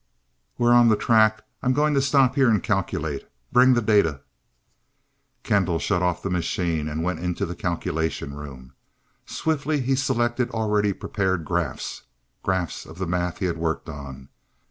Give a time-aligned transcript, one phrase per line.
[0.57, 3.27] "We're on the track I'm going to stop here, and calculate.
[3.51, 4.21] Bring the data"
[5.43, 8.73] Kendall shut off the machine, and went to the calculation room.
[9.27, 12.01] Swiftly he selected already prepared graphs,
[12.41, 14.29] graphs of the math he had worked on.